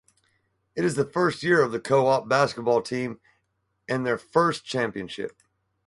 [0.75, 3.19] It is the first year of the co-op basketball team,
[3.87, 5.39] and their first championship.